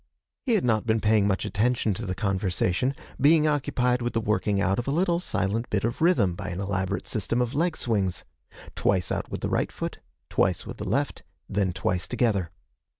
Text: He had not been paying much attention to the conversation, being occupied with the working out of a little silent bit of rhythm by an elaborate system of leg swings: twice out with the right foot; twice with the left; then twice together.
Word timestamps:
He 0.47 0.53
had 0.55 0.65
not 0.65 0.87
been 0.87 0.99
paying 0.99 1.27
much 1.27 1.45
attention 1.45 1.93
to 1.93 2.07
the 2.07 2.15
conversation, 2.15 2.95
being 3.19 3.45
occupied 3.45 4.01
with 4.01 4.13
the 4.13 4.19
working 4.19 4.59
out 4.59 4.79
of 4.79 4.87
a 4.87 4.91
little 4.91 5.19
silent 5.19 5.69
bit 5.69 5.83
of 5.83 6.01
rhythm 6.01 6.33
by 6.33 6.49
an 6.49 6.59
elaborate 6.59 7.07
system 7.07 7.39
of 7.39 7.53
leg 7.53 7.77
swings: 7.77 8.23
twice 8.75 9.11
out 9.11 9.29
with 9.29 9.41
the 9.41 9.49
right 9.49 9.71
foot; 9.71 9.99
twice 10.27 10.65
with 10.65 10.77
the 10.77 10.89
left; 10.89 11.21
then 11.47 11.71
twice 11.71 12.07
together. 12.07 12.49